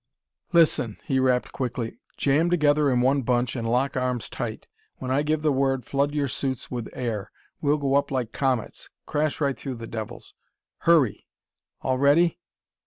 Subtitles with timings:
[0.51, 1.99] "Listen," he rapped quickly.
[2.17, 4.67] "Jam together in one bunch and lock arms tight.
[4.95, 7.31] When I give the word, flood your suits with air.
[7.61, 10.33] We'll go up like comets; crash right through the devils....
[10.79, 11.27] Hurry!...
[11.81, 12.39] All ready?"